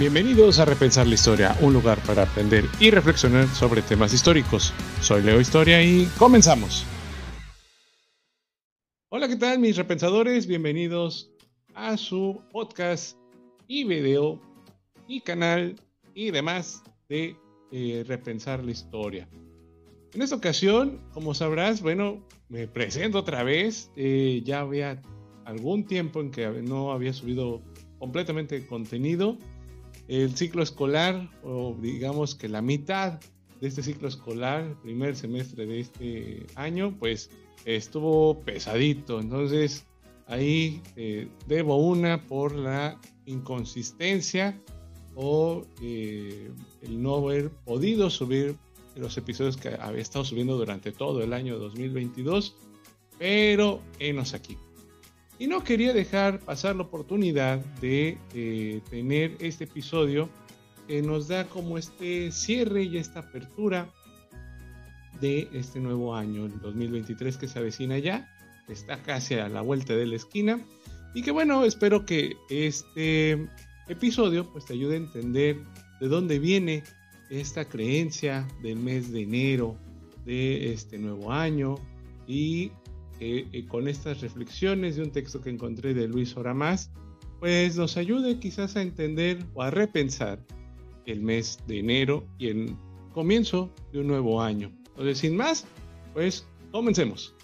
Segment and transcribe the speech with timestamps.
[0.00, 4.72] Bienvenidos a Repensar la Historia, un lugar para aprender y reflexionar sobre temas históricos.
[5.02, 6.86] Soy Leo Historia y comenzamos.
[9.10, 10.46] Hola, ¿qué tal mis repensadores?
[10.46, 11.30] Bienvenidos
[11.74, 13.18] a su podcast
[13.68, 14.40] y video
[15.06, 15.76] y canal
[16.14, 17.36] y demás de
[17.70, 19.28] eh, Repensar la Historia.
[20.14, 23.92] En esta ocasión, como sabrás, bueno, me presento otra vez.
[23.96, 25.02] Eh, ya había
[25.44, 27.60] algún tiempo en que no había subido
[27.98, 29.36] completamente contenido
[30.10, 33.20] el ciclo escolar, o digamos que la mitad
[33.60, 37.30] de este ciclo escolar, primer semestre de este año, pues
[37.64, 39.20] estuvo pesadito.
[39.20, 39.86] Entonces,
[40.26, 44.60] ahí eh, debo una por la inconsistencia
[45.14, 46.50] o eh,
[46.82, 48.56] el no haber podido subir
[48.96, 52.56] los episodios que había estado subiendo durante todo el año 2022,
[53.16, 54.56] pero enos aquí.
[55.40, 60.28] Y no quería dejar pasar la oportunidad de eh, tener este episodio
[60.86, 63.90] que nos da como este cierre y esta apertura
[65.18, 68.30] de este nuevo año, el 2023 que se avecina ya,
[68.68, 70.60] está casi a la vuelta de la esquina.
[71.14, 73.48] Y que bueno, espero que este
[73.88, 75.56] episodio pues te ayude a entender
[76.02, 76.84] de dónde viene
[77.30, 79.74] esta creencia del mes de enero
[80.26, 81.76] de este nuevo año
[82.26, 82.72] y
[83.20, 86.90] eh, con estas reflexiones de un texto que encontré de Luis Oramás,
[87.38, 90.44] pues nos ayude quizás a entender o a repensar
[91.06, 92.76] el mes de enero y el
[93.12, 94.72] comienzo de un nuevo año.
[94.90, 95.66] Entonces, sin más,
[96.14, 97.34] pues comencemos.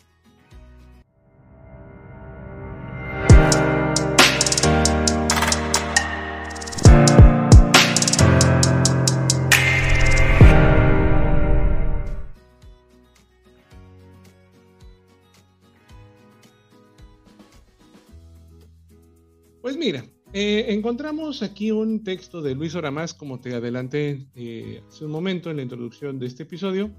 [19.67, 25.05] Pues mira, eh, encontramos aquí un texto de Luis Oramás, como te adelanté eh, hace
[25.05, 26.95] un momento en la introducción de este episodio,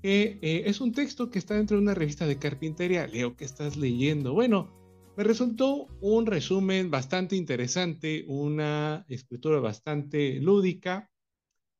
[0.00, 3.06] que eh, es un texto que está dentro de una revista de carpintería.
[3.06, 4.32] Leo, ¿qué estás leyendo?
[4.32, 4.72] Bueno,
[5.14, 11.10] me resultó un resumen bastante interesante, una escritura bastante lúdica,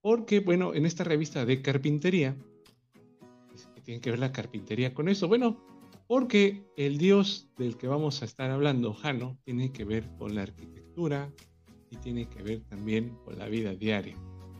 [0.03, 2.37] porque, bueno, en esta revista de carpintería,
[3.75, 5.28] ¿qué tiene que ver la carpintería con eso?
[5.28, 5.65] Bueno,
[6.06, 10.43] porque el dios del que vamos a estar hablando, Jano, tiene que ver con la
[10.43, 11.33] arquitectura
[11.91, 14.17] y tiene que ver también con la vida diaria.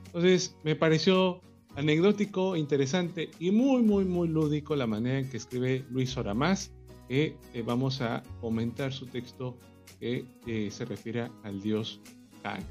[0.07, 1.41] Entonces, me pareció
[1.77, 6.73] anecdótico, interesante y muy, muy, muy lúdico la manera en que escribe Luis Oramás,
[7.09, 9.59] que eh, vamos a comentar su texto
[10.01, 12.01] que eh, se refiere al dios
[12.43, 12.65] Jano.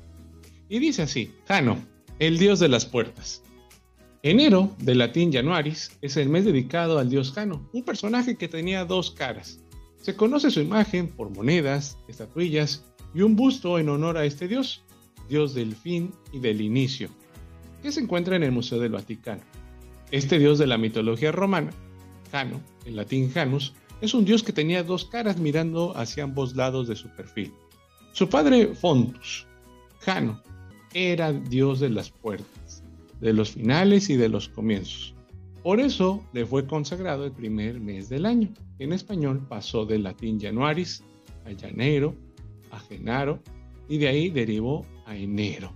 [0.68, 1.78] Y dice así, Jano,
[2.20, 3.44] el dios de las puertas.
[4.28, 8.84] Enero, del latín Januaris, es el mes dedicado al dios Jano, un personaje que tenía
[8.84, 9.60] dos caras.
[10.02, 14.84] Se conoce su imagen por monedas, estatuillas y un busto en honor a este dios,
[15.30, 17.10] dios del fin y del inicio,
[17.84, 19.44] que se encuentra en el Museo del Vaticano.
[20.10, 21.70] Este dios de la mitología romana,
[22.32, 26.88] Jano, en latín Janus, es un dios que tenía dos caras mirando hacia ambos lados
[26.88, 27.54] de su perfil.
[28.12, 29.46] Su padre Fontus,
[30.00, 30.42] Jano,
[30.96, 32.65] era dios de las puertas
[33.22, 35.16] de los finales y de los comienzos.
[35.64, 38.50] Por eso le fue consagrado el primer mes del año.
[38.78, 41.04] En español pasó del latín januaris
[41.46, 42.16] a llanero,
[42.72, 43.40] a genaro,
[43.88, 45.72] y de ahí derivó a enero.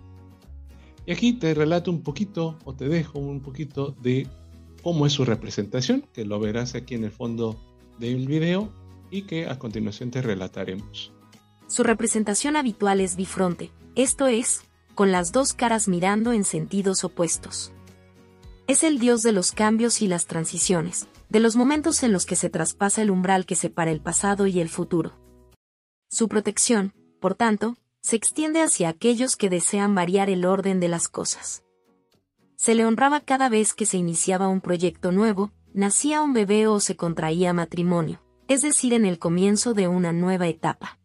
[1.06, 4.28] Y aquí te relato un poquito, o te dejo un poquito de
[4.84, 7.60] cómo es su representación, que lo verás aquí en el fondo
[7.98, 8.72] del video
[9.10, 11.12] y que a continuación te relataremos.
[11.68, 14.64] Su representación habitual es bifronte, esto es,
[15.00, 17.72] con las dos caras mirando en sentidos opuestos.
[18.68, 22.36] Es el dios de los cambios y las transiciones, de los momentos en los que
[22.36, 25.14] se traspasa el umbral que separa el pasado y el futuro.
[26.10, 31.08] Su protección, por tanto, se extiende hacia aquellos que desean variar el orden de las
[31.08, 31.64] cosas.
[32.58, 36.82] Se le honraba cada vez que se iniciaba un proyecto nuevo, nacía un bebé o
[36.82, 41.00] se contraía matrimonio, es decir, en el comienzo de una nueva etapa.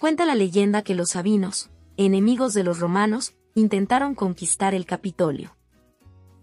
[0.00, 5.56] Cuenta la leyenda que los sabinos, enemigos de los romanos, intentaron conquistar el Capitolio.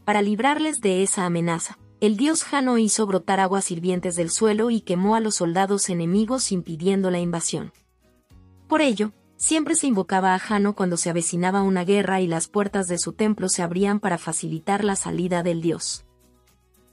[0.06, 4.82] Para librarles de esa amenaza, el dios Jano hizo brotar aguas hirvientes del suelo y
[4.82, 7.72] quemó a los soldados enemigos impidiendo la invasión.
[8.68, 12.88] Por ello, siempre se invocaba a Jano cuando se avecinaba una guerra y las puertas
[12.88, 16.06] de su templo se abrían para facilitar la salida del dios.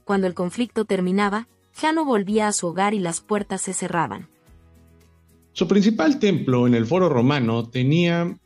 [0.05, 4.29] Cuando el conflicto terminaba, Jano volvía a su hogar y las puertas se cerraban.
[5.53, 8.37] Su principal templo en el foro romano tenía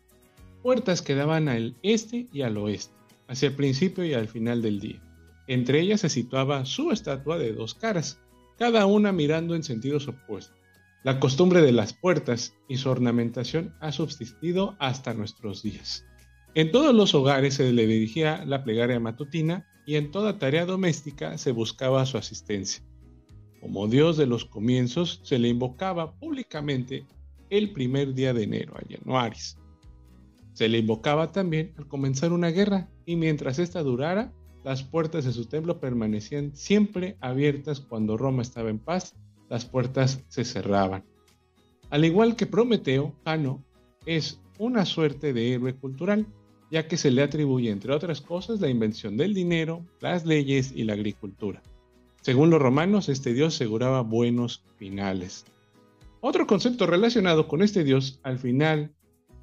[0.66, 2.92] puertas que daban al este y al oeste,
[3.28, 5.00] hacia el principio y al final del día.
[5.46, 8.20] Entre ellas se situaba su estatua de dos caras,
[8.58, 10.58] cada una mirando en sentidos opuestos.
[11.04, 16.04] La costumbre de las puertas y su ornamentación ha subsistido hasta nuestros días.
[16.56, 21.38] En todos los hogares se le dirigía la plegaria matutina y en toda tarea doméstica
[21.38, 22.84] se buscaba su asistencia.
[23.62, 27.06] Como Dios de los comienzos, se le invocaba públicamente
[27.52, 29.60] el primer día de enero, en Aries.
[30.56, 34.32] Se le invocaba también al comenzar una guerra y mientras ésta durara,
[34.64, 39.16] las puertas de su templo permanecían siempre abiertas cuando Roma estaba en paz,
[39.50, 41.04] las puertas se cerraban.
[41.90, 43.66] Al igual que Prometeo, Jano
[44.06, 46.26] es una suerte de héroe cultural,
[46.72, 50.86] ya que se le atribuye, entre otras cosas, la invención del dinero, las leyes y
[50.86, 51.62] la agricultura.
[52.22, 55.44] Según los romanos, este dios aseguraba buenos finales.
[56.22, 58.96] Otro concepto relacionado con este dios, al final,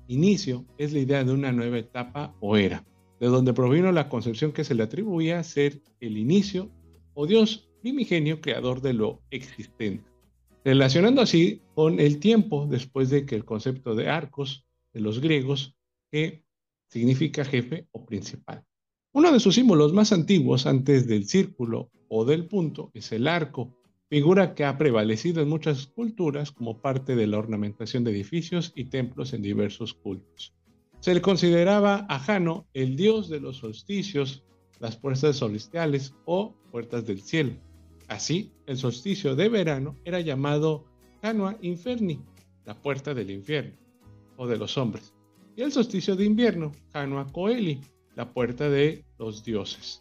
[0.09, 2.85] inicio, es la idea de una nueva etapa o era,
[3.21, 6.71] de donde provino la concepción que se le atribuía a ser el inicio
[7.15, 10.05] o dios primigenio creador de lo existente,
[10.65, 15.77] relacionando así con el tiempo después de que el concepto de arcos de los griegos,
[16.11, 16.45] que
[16.89, 18.65] significa jefe o principal.
[19.13, 23.77] Uno de sus símbolos más antiguos antes del círculo o del punto es el arco,
[24.13, 28.91] figura que ha prevalecido en muchas culturas como parte de la ornamentación de edificios y
[28.91, 30.53] templos en diversos cultos.
[31.01, 34.45] Se le consideraba a Jano el dios de los solsticios,
[34.81, 37.55] las puertas celestiales o puertas del cielo.
[38.07, 40.85] Así, el solsticio de verano era llamado
[41.23, 42.21] Janua Inferni,
[42.67, 43.79] la puerta del infierno,
[44.37, 45.15] o de los hombres
[45.57, 47.81] y el solsticio de invierno, Hanua Coeli,
[48.15, 50.01] la puerta de los dioses.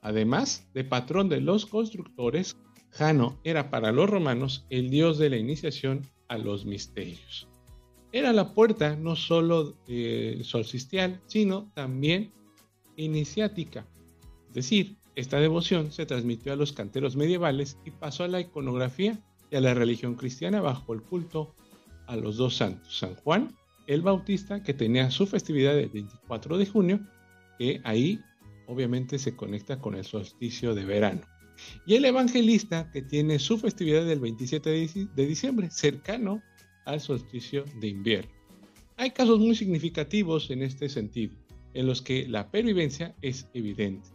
[0.00, 2.56] Además de patrón de los constructores,
[2.90, 7.48] Jano era para los romanos el dios de la iniciación a los misterios.
[8.12, 12.32] Era la puerta no solo eh, solsticial, sino también
[12.96, 13.86] iniciática.
[14.48, 19.18] Es decir, esta devoción se transmitió a los canteros medievales y pasó a la iconografía
[19.50, 21.54] y a la religión cristiana bajo el culto
[22.06, 23.54] a los dos santos, San Juan
[23.90, 27.00] el Bautista, que tenía su festividad el 24 de junio,
[27.58, 28.20] que ahí
[28.68, 31.22] obviamente se conecta con el solsticio de verano.
[31.86, 34.70] Y el Evangelista, que tiene su festividad el 27
[35.14, 36.42] de diciembre, cercano
[36.84, 38.32] al solsticio de invierno.
[38.96, 41.34] Hay casos muy significativos en este sentido,
[41.74, 44.10] en los que la pervivencia es evidente.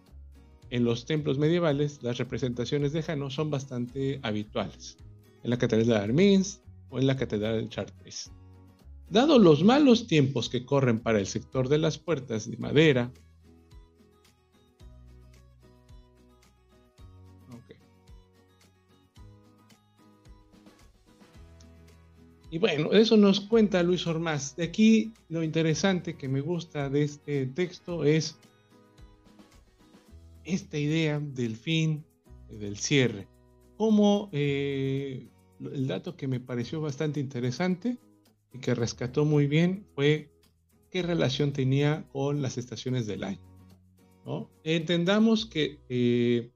[0.70, 4.98] En los templos medievales, las representaciones de Jano son bastante habituales,
[5.44, 8.32] en la Catedral de Armins o en la Catedral de Chartres.
[9.10, 13.12] Dado los malos tiempos que corren para el sector de las puertas de madera,
[22.56, 24.56] Y bueno, eso nos cuenta Luis Ormaz.
[24.56, 28.38] De aquí lo interesante que me gusta de este texto es
[30.46, 32.06] esta idea del fin,
[32.50, 33.28] del cierre.
[33.76, 35.28] Como eh,
[35.60, 37.98] el dato que me pareció bastante interesante
[38.62, 40.32] que rescató muy bien fue
[40.92, 43.42] qué relación tenía con las estaciones del año.
[44.64, 46.52] Entendamos que eh,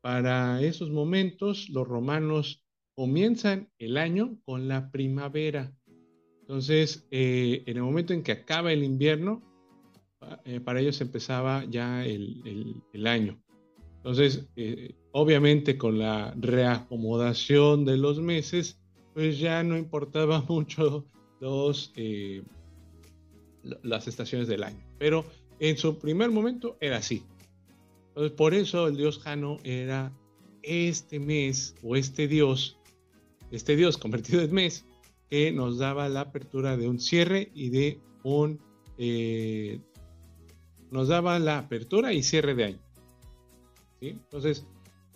[0.00, 2.62] para esos momentos los romanos
[2.98, 5.72] comienzan el año con la primavera.
[6.40, 9.40] Entonces, eh, en el momento en que acaba el invierno,
[10.44, 13.40] eh, para ellos empezaba ya el, el año.
[13.98, 14.48] Entonces,
[15.12, 18.80] obviamente con la reacomodación de los meses,
[19.14, 21.06] pues ya no importaba mucho
[21.38, 22.42] los, eh,
[23.84, 24.84] las estaciones del año.
[24.98, 25.24] Pero
[25.60, 27.22] en su primer momento era así.
[28.08, 30.12] Entonces, por eso el dios Jano era
[30.62, 32.77] este mes o este dios,
[33.50, 34.84] este dios convertido en mes,
[35.30, 38.60] que nos daba la apertura de un cierre y de un...
[38.98, 39.80] Eh,
[40.90, 42.78] nos daba la apertura y cierre de año.
[44.00, 44.66] Entonces,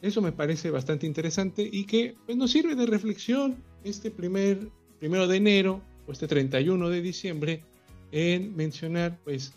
[0.02, 5.26] eso me parece bastante interesante y que pues, nos sirve de reflexión este primer primero
[5.26, 7.64] de enero o este 31 de diciembre
[8.10, 9.54] en mencionar pues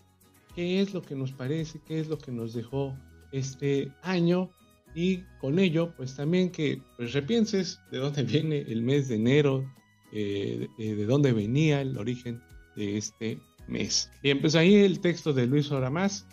[0.56, 2.96] qué es lo que nos parece, qué es lo que nos dejó
[3.32, 4.50] este año
[4.96, 9.72] y con ello pues también que pues repienses de dónde viene el mes de enero,
[10.12, 12.42] eh, de, dónde venía el origen
[12.76, 14.10] de este mes.
[14.24, 16.26] Bien, pues ahí el texto de Luis Oramás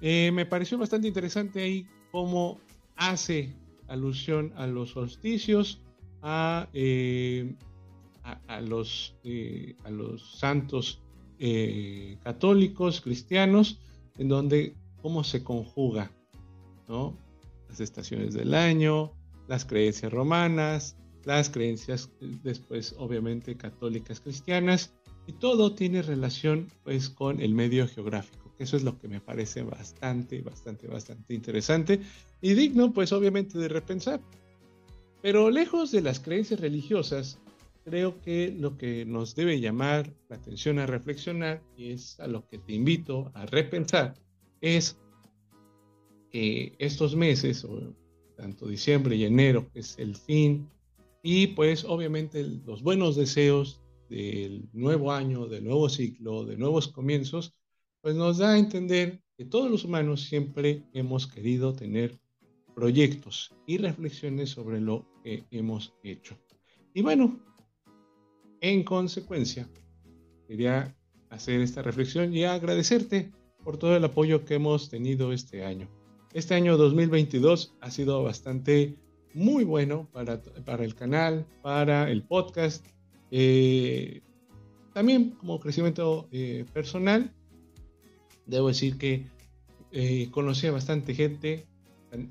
[0.00, 2.60] eh, me pareció bastante interesante ahí cómo
[2.96, 3.52] hace
[3.88, 5.80] alusión a los solsticios,
[6.22, 7.54] a, eh,
[8.48, 11.00] a, los, eh, a los santos
[11.38, 13.78] eh, católicos, cristianos,
[14.18, 16.10] en donde cómo se conjuga
[16.88, 17.16] ¿no?
[17.68, 19.12] Las estaciones del año,
[19.48, 24.94] las creencias romanas, las creencias después obviamente católicas cristianas,
[25.26, 29.62] y todo tiene relación pues con el medio geográfico, eso es lo que me parece
[29.62, 32.00] bastante, bastante, bastante interesante
[32.40, 34.20] y digno pues obviamente de repensar.
[35.22, 37.40] Pero lejos de las creencias religiosas,
[37.84, 42.46] creo que lo que nos debe llamar la atención a reflexionar, y es a lo
[42.46, 44.14] que te invito a repensar,
[44.60, 44.98] es
[46.36, 47.66] que estos meses,
[48.36, 50.68] tanto diciembre y enero, es el fin,
[51.22, 57.54] y pues obviamente los buenos deseos del nuevo año, del nuevo ciclo, de nuevos comienzos,
[58.02, 62.20] pues nos da a entender que todos los humanos siempre hemos querido tener
[62.74, 66.36] proyectos y reflexiones sobre lo que hemos hecho.
[66.92, 67.40] Y bueno,
[68.60, 69.66] en consecuencia,
[70.46, 70.94] quería
[71.30, 73.32] hacer esta reflexión y agradecerte
[73.64, 75.95] por todo el apoyo que hemos tenido este año.
[76.36, 78.94] Este año 2022 ha sido bastante
[79.32, 82.84] muy bueno para, para el canal, para el podcast,
[83.30, 84.20] eh,
[84.92, 87.32] también como crecimiento eh, personal.
[88.44, 89.24] Debo decir que
[89.92, 91.64] eh, conocí a bastante gente,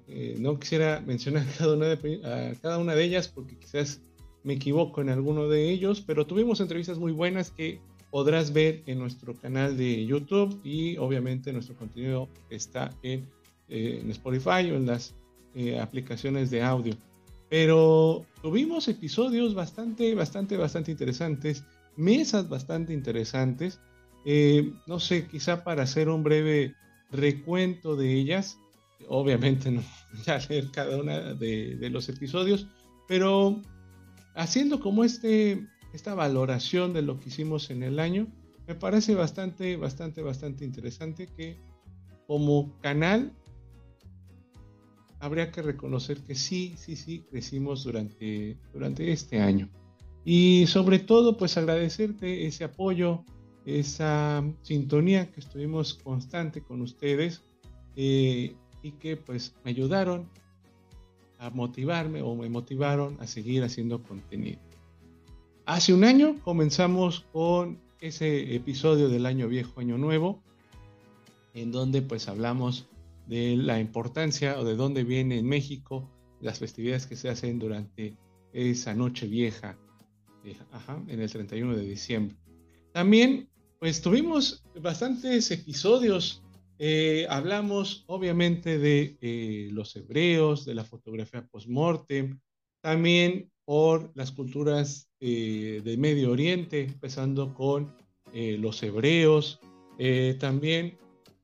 [0.08, 4.04] eh, no quisiera mencionar cada una de, a cada una de ellas porque quizás
[4.44, 7.82] me equivoco en alguno de ellos, pero tuvimos entrevistas muy buenas que
[8.12, 13.28] podrás ver en nuestro canal de YouTube y obviamente nuestro contenido está en,
[13.70, 15.16] eh, en Spotify o en las
[15.54, 16.96] eh, aplicaciones de audio.
[17.50, 21.64] Pero tuvimos episodios bastante, bastante, bastante interesantes,
[21.96, 23.80] mesas bastante interesantes.
[24.88, 26.74] no sé, quizá para hacer un breve
[27.12, 28.58] recuento de ellas,
[29.08, 29.84] obviamente no
[30.26, 32.68] ya leer cada una de, los episodios,
[33.08, 33.62] pero
[34.34, 38.28] haciendo como este, esta valoración de lo que hicimos en el año,
[38.68, 41.58] me parece bastante, bastante, bastante interesante que
[42.28, 43.32] como canal
[45.26, 49.70] habría que reconocer que sí, sí, sí, crecimos durante, durante este año.
[50.24, 53.24] Y sobre todo, pues agradecerte ese apoyo,
[53.66, 57.44] esa sintonía que estuvimos constante con ustedes.
[57.96, 58.56] Eh,
[58.86, 60.30] y que pues me ayudaron
[61.40, 64.60] a motivarme o me motivaron a seguir haciendo contenido.
[65.66, 70.40] Hace un año comenzamos con ese episodio del año viejo, año nuevo,
[71.56, 72.88] en donde pues hablamos
[73.28, 76.10] de la importancia o de dónde viene en México
[76.42, 78.18] las festividades que se hacen durante
[78.54, 79.78] esa noche vieja,
[80.44, 80.56] eh,
[81.08, 82.38] en el 31 de diciembre.
[82.94, 86.42] También pues tuvimos bastantes episodios
[86.78, 92.40] eh, hablamos obviamente de eh, los hebreos, de la fotografía post-mortem,
[92.82, 97.96] también por las culturas eh, del Medio Oriente, empezando con
[98.34, 99.62] los hebreos,
[100.42, 100.98] también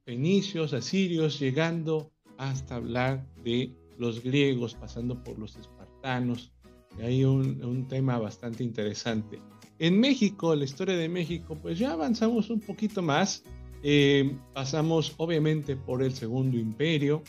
[0.06, 6.52] fenicios, asirios, llegando hasta hablar de los griegos, pasando por los espartanos.
[6.98, 9.40] Y hay un, tema bastante interesante.
[9.80, 13.44] En México, la historia de México, pues ya avanzamos un poquito más
[13.84, 17.24] eh, pasamos obviamente por el Segundo Imperio,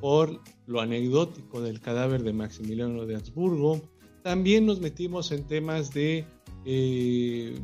[0.00, 3.82] por lo anecdótico del cadáver de Maximiliano de Habsburgo.
[4.22, 6.24] También nos metimos en temas de
[6.64, 7.54] eh,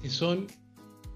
[0.00, 0.46] que son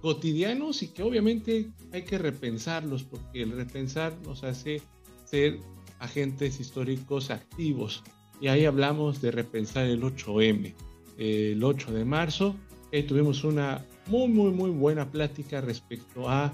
[0.06, 4.80] cotidianos y que obviamente hay que repensarlos porque el repensar nos hace
[5.24, 5.58] ser
[5.98, 8.04] agentes históricos activos.
[8.40, 10.74] Y ahí hablamos de repensar el 8M,
[11.18, 12.54] el 8 de marzo.
[12.92, 16.52] Ahí tuvimos una muy, muy, muy buena plática respecto a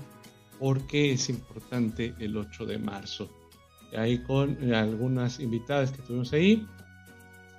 [0.59, 3.29] por qué es importante el 8 de marzo.
[3.95, 6.67] Ahí con algunas invitadas que tuvimos ahí,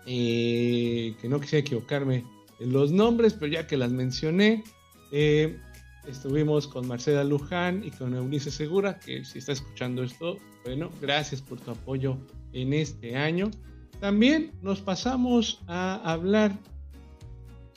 [0.07, 2.25] eh, que no quisiera equivocarme
[2.59, 4.63] en los nombres, pero ya que las mencioné,
[5.11, 5.59] eh,
[6.07, 11.41] estuvimos con Marcela Luján y con Eunice Segura, que si está escuchando esto, bueno, gracias
[11.41, 12.17] por tu apoyo
[12.53, 13.51] en este año.
[13.99, 16.57] También nos pasamos a hablar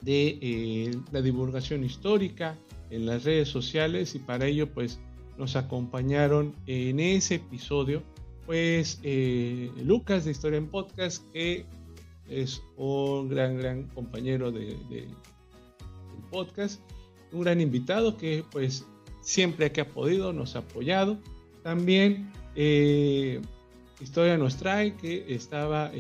[0.03, 2.57] de eh, la divulgación histórica
[2.91, 5.01] en las redes sociales y para ello pues
[5.39, 8.03] nos acompañaron en ese episodio
[8.47, 11.67] pues eh, Lucas de Historia en Podcast que
[12.29, 15.09] es un gran gran compañero de, del
[16.31, 16.81] podcast
[17.37, 18.87] un gran invitado que pues
[19.21, 21.19] siempre que ha podido nos ha apoyado
[21.63, 23.41] también eh,
[24.01, 25.91] Historia nos trae que estaba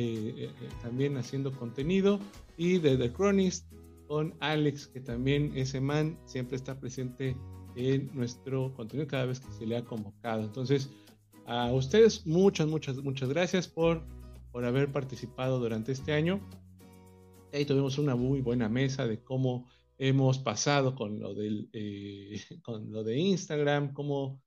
[0.83, 2.21] también haciendo contenido
[2.59, 3.73] y de The Chronist
[4.07, 7.35] con Alex, que también ese man siempre está presente
[7.75, 10.43] en nuestro contenido cada vez que se le ha convocado.
[10.43, 10.90] Entonces,
[11.47, 14.02] a ustedes muchas, muchas, muchas gracias por,
[14.52, 16.40] por haber participado durante este año.
[17.52, 19.66] Ahí tuvimos una muy buena mesa de cómo
[19.99, 24.41] hemos pasado con lo, del, eh, con lo de Instagram, cómo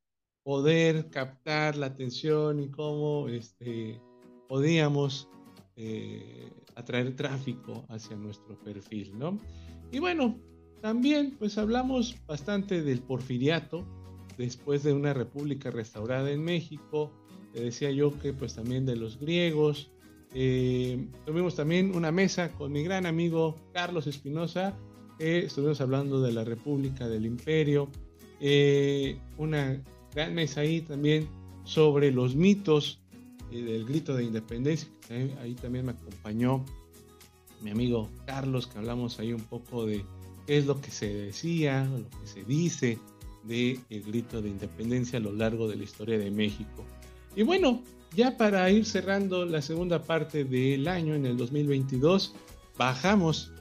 [0.44, 4.00] poder captar la atención y cómo este,
[4.48, 5.28] podíamos
[5.76, 9.40] eh, atraer tráfico hacia nuestro perfil, ¿no?
[9.92, 10.40] Y bueno,
[10.82, 13.86] también pues hablamos bastante del porfiriato,
[14.38, 17.12] después de una república restaurada en México,
[17.54, 19.92] te decía yo que pues también de los griegos,
[20.34, 24.78] Eh, tuvimos también una mesa con mi gran amigo Carlos Espinosa.
[25.20, 27.90] Estuvimos hablando de la República del Imperio.
[28.40, 29.82] Eh, una
[30.14, 31.28] gran mesa ahí también
[31.66, 33.00] sobre los mitos
[33.52, 34.90] eh, del grito de independencia.
[35.42, 36.64] Ahí también me acompañó
[37.62, 40.06] mi amigo Carlos, que hablamos ahí un poco de
[40.48, 42.98] qué es lo que se decía, lo que se dice
[43.44, 46.86] del el grito de independencia a lo largo de la historia de México.
[47.36, 47.82] Y bueno,
[48.16, 52.34] ya para ir cerrando la segunda parte del año, en el 2022,
[52.78, 53.52] bajamos,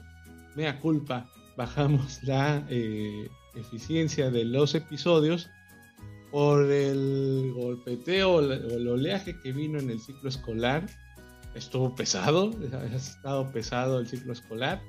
[0.55, 5.49] mea culpa, bajamos la eh, eficiencia de los episodios
[6.31, 10.85] por el golpeteo o el oleaje que vino en el ciclo escolar.
[11.55, 14.81] Estuvo pesado, ha estado pesado el ciclo escolar.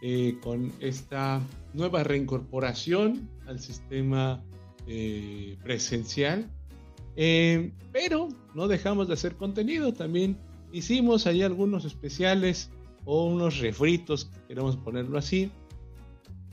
[0.00, 1.40] Eh, con esta
[1.74, 4.44] nueva reincorporación al sistema
[4.86, 6.48] eh, presencial.
[7.16, 10.38] Pero no dejamos de hacer contenido, también
[10.72, 12.70] hicimos ahí algunos especiales
[13.04, 15.50] o unos refritos, queremos ponerlo así.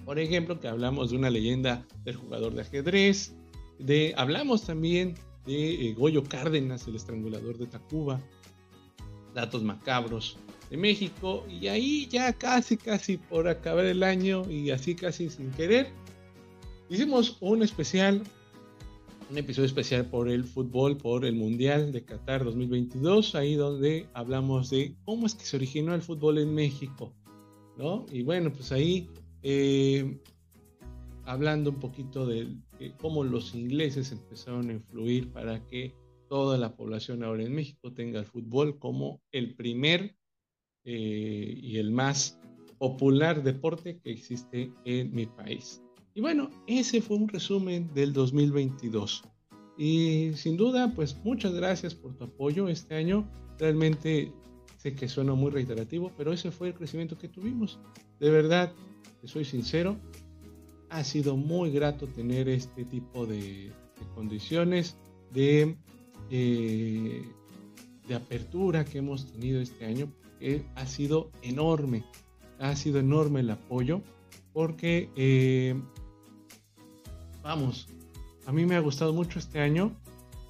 [0.10, 3.36] Por ejemplo, que hablamos de una leyenda del jugador de ajedrez,
[3.78, 5.14] de, hablamos también
[5.46, 8.20] de Goyo Cárdenas, el estrangulador de Tacuba,
[9.36, 10.36] datos macabros,
[10.72, 15.52] de México y ahí ya casi casi por acabar el año y así casi sin
[15.52, 15.92] querer
[16.90, 18.24] hicimos un especial
[19.30, 24.72] un episodio especial por el fútbol, por el Mundial de Qatar 2022, ahí donde hablamos
[24.72, 27.14] de cómo es que se originó el fútbol en México,
[27.78, 28.08] ¿no?
[28.12, 29.08] Y bueno, pues ahí
[29.44, 30.20] eh,
[31.26, 32.58] hablando un poquito de,
[33.00, 35.94] cómo los ingleses empezaron a influir para que
[36.28, 40.16] toda la población ahora en México tenga el fútbol como el primer
[40.86, 42.40] eh, y el más
[42.78, 45.82] popular deporte que existe en mi país.
[46.14, 49.24] Y bueno, ese fue un resumen del 2022.
[49.78, 53.30] Y sin duda, pues muchas gracias por tu apoyo este año.
[53.58, 54.34] Realmente
[54.78, 57.80] sé que suena muy reiterativo, pero ese fue el crecimiento que tuvimos.
[58.20, 58.74] De verdad,
[59.28, 59.98] soy sincero,
[60.90, 63.72] ha sido muy grato tener este tipo de,
[64.16, 64.98] condiciones,
[65.32, 65.76] de,
[66.30, 67.24] eh,
[68.08, 70.12] de apertura que hemos tenido este año
[70.76, 72.04] ha sido enorme,
[72.60, 74.02] ha sido enorme el apoyo,
[74.54, 75.80] porque, eh,
[77.44, 77.88] vamos,
[78.46, 79.96] a mí me ha gustado mucho este año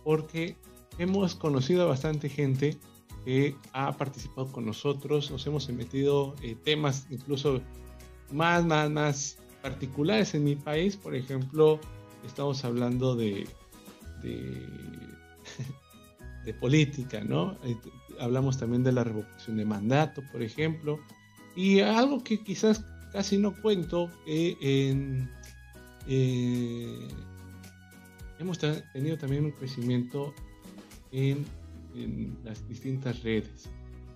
[0.04, 0.56] porque
[0.98, 2.78] hemos conocido a bastante gente
[3.26, 7.62] que ha participado con nosotros, nos hemos metido eh, temas incluso
[8.32, 11.80] más, más, más particulares en mi país, por ejemplo,
[12.26, 13.48] estamos hablando de,
[16.46, 17.58] de, política, ¿no?
[17.64, 17.76] Eh,
[18.20, 21.00] hablamos también de la revocación de mandato, por ejemplo,
[21.56, 25.28] y algo que quizás casi no cuento, eh,
[28.40, 28.60] hemos
[28.94, 30.34] tenido también un crecimiento
[31.12, 31.46] en,
[32.44, 33.70] las distintas redes,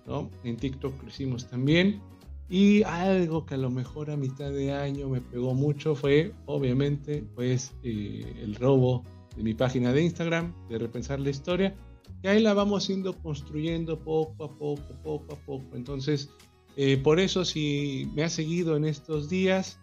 [0.06, 0.30] ¿no?
[0.44, 2.00] En TikTok crecimos también.
[2.48, 7.24] Y algo que a lo mejor a mitad de año me pegó mucho fue, obviamente,
[7.34, 9.02] pues eh, el robo
[9.36, 11.74] de mi página de Instagram, de repensar la historia,
[12.22, 15.76] y ahí la vamos indo construyendo poco a poco, poco a poco.
[15.76, 16.30] Entonces,
[16.76, 19.78] eh, por eso si me has seguido en estos días,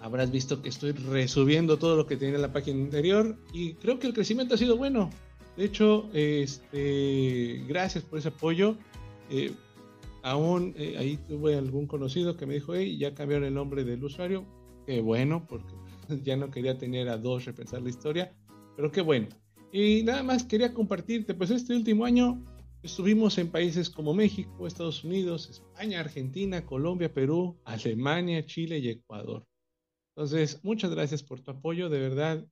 [0.00, 3.98] habrás visto que estoy resubiendo todo lo que tenía en la página anterior y creo
[3.98, 5.10] que el crecimiento ha sido bueno.
[5.56, 8.76] De hecho, este, gracias por ese apoyo.
[9.30, 9.52] Eh,
[10.24, 14.02] aún eh, ahí tuve algún conocido que me dijo, hey, ya cambiaron el nombre del
[14.02, 14.46] usuario.
[14.86, 15.74] Qué bueno, porque
[16.24, 18.34] ya no quería tener a dos repensar la historia,
[18.74, 19.28] pero qué bueno.
[19.70, 22.42] Y nada más quería compartirte, pues este último año
[22.82, 29.44] estuvimos en países como México, Estados Unidos, España, Argentina, Colombia, Perú, Alemania, Chile y Ecuador.
[30.16, 32.46] Entonces, muchas gracias por tu apoyo, de verdad,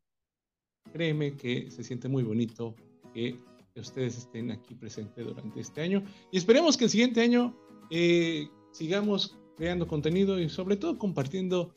[0.93, 2.75] créeme que se siente muy bonito
[3.15, 3.39] que
[3.81, 7.57] ustedes estén aquí presentes durante este año y esperemos que el siguiente año
[7.91, 11.75] eh, sigamos creando contenido y sobre todo compartiendo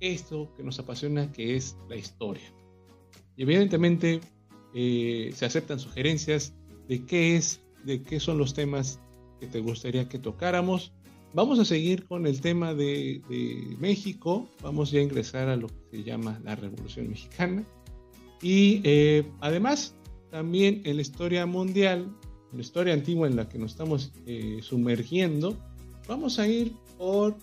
[0.00, 2.52] esto que nos apasiona, que es la historia.
[3.36, 4.20] Y evidentemente
[4.74, 6.54] eh, se aceptan sugerencias
[6.88, 9.00] de qué es, de qué son los temas
[9.40, 10.92] que te gustaría que tocáramos.
[11.34, 13.20] Vamos a seguir con el tema de,
[13.78, 17.64] México, vamos ya a ingresar a lo que se llama la Revolución Mexicana.
[18.40, 19.94] Y eh, además,
[20.30, 22.14] también en la historia mundial,
[22.52, 25.56] en la historia antigua en la que nos estamos eh, sumergiendo,
[26.06, 27.36] vamos a ir por,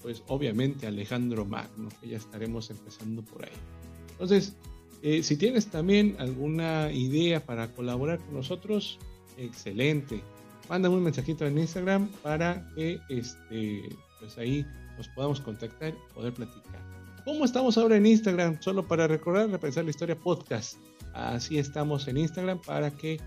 [0.00, 3.52] pues obviamente, Alejandro Magno, que ya estaremos empezando por ahí.
[4.12, 4.56] Entonces,
[5.02, 8.98] eh, si tienes también alguna idea para colaborar con nosotros,
[9.36, 10.20] excelente.
[10.68, 13.88] Mándame un mensajito en Instagram para que este,
[14.18, 16.80] pues ahí nos podamos contactar y poder platicar.
[17.24, 18.60] ¿Cómo estamos ahora en Instagram?
[18.60, 20.78] Solo para recordar, repensar la historia podcast.
[21.14, 23.20] Así estamos en Instagram para que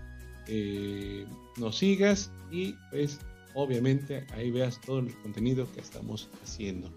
[0.46, 1.26] eh,
[1.58, 3.20] nos sigas y pues
[3.54, 6.90] obviamente ahí veas todo el contenido que estamos haciendo.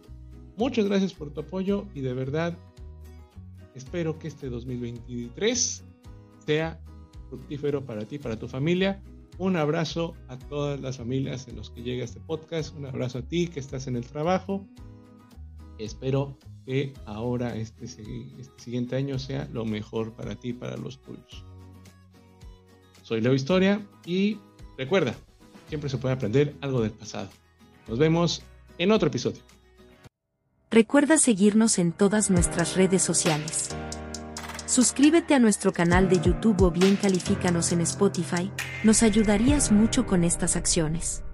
[0.58, 2.58] Muchas gracias por tu apoyo y de verdad
[3.76, 5.84] espero que este 2023
[6.45, 6.80] sea
[7.30, 9.02] fructífero para ti, para tu familia.
[9.38, 12.76] Un abrazo a todas las familias en los que llega este podcast.
[12.78, 14.65] Un abrazo a ti que estás en el trabajo.
[15.78, 18.04] Espero que ahora este, este
[18.58, 21.45] siguiente año sea lo mejor para ti y para los tuyos.
[23.04, 24.39] Soy Leo Historia y
[24.78, 25.15] recuerda,
[25.69, 27.30] siempre se puede aprender algo del pasado.
[27.88, 28.41] Nos vemos
[28.78, 29.41] en otro episodio.
[30.71, 33.69] Recuerda seguirnos en todas nuestras redes sociales.
[34.65, 38.51] Suscríbete a nuestro canal de YouTube o bien califícanos en Spotify,
[38.84, 41.25] nos ayudarías mucho con estas acciones.